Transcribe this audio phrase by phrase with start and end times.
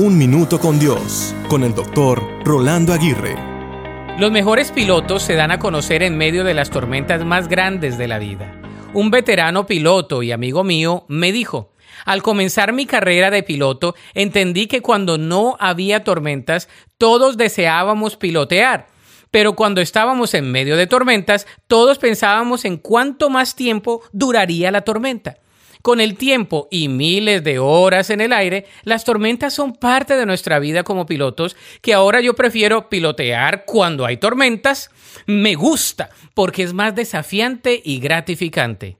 [0.00, 3.34] Un Minuto con Dios, con el doctor Rolando Aguirre.
[4.16, 8.06] Los mejores pilotos se dan a conocer en medio de las tormentas más grandes de
[8.06, 8.62] la vida.
[8.94, 11.72] Un veterano piloto y amigo mío me dijo,
[12.04, 18.86] al comenzar mi carrera de piloto, entendí que cuando no había tormentas, todos deseábamos pilotear.
[19.32, 24.82] Pero cuando estábamos en medio de tormentas, todos pensábamos en cuánto más tiempo duraría la
[24.82, 25.38] tormenta.
[25.88, 30.26] Con el tiempo y miles de horas en el aire, las tormentas son parte de
[30.26, 34.90] nuestra vida como pilotos, que ahora yo prefiero pilotear cuando hay tormentas.
[35.24, 38.98] Me gusta, porque es más desafiante y gratificante.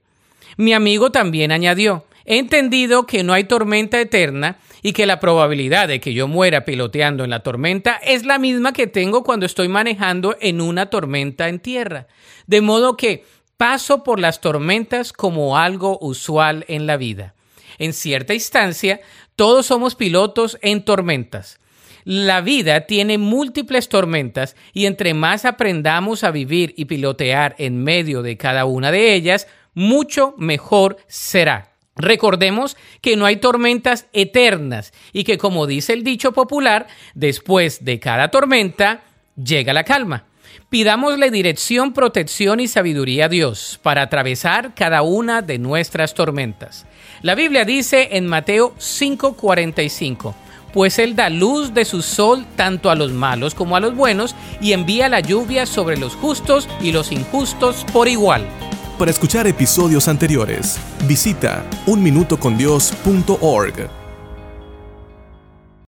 [0.57, 5.87] Mi amigo también añadió, he entendido que no hay tormenta eterna y que la probabilidad
[5.87, 9.67] de que yo muera piloteando en la tormenta es la misma que tengo cuando estoy
[9.67, 12.07] manejando en una tormenta en tierra.
[12.47, 13.25] De modo que
[13.59, 17.35] paso por las tormentas como algo usual en la vida.
[17.77, 19.01] En cierta instancia,
[19.35, 21.59] todos somos pilotos en tormentas.
[22.05, 28.21] La vida tiene múltiples tormentas y entre más aprendamos a vivir y pilotear en medio
[28.21, 31.73] de cada una de ellas, mucho mejor será.
[31.97, 37.99] Recordemos que no hay tormentas eternas y que, como dice el dicho popular, después de
[37.99, 39.03] cada tormenta
[39.35, 40.29] llega la calma.
[40.69, 46.85] Pidámosle dirección, protección y sabiduría a Dios para atravesar cada una de nuestras tormentas.
[47.21, 50.35] La Biblia dice en Mateo 5:45,
[50.73, 54.35] pues Él da luz de su sol tanto a los malos como a los buenos
[54.61, 58.45] y envía la lluvia sobre los justos y los injustos por igual.
[58.99, 60.77] Para escuchar episodios anteriores,
[61.07, 63.98] visita unminutocondios.org.